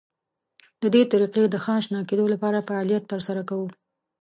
[0.81, 3.67] د دې طریقې د ښه اشنا کېدو لپاره فعالیت تر سره کوو.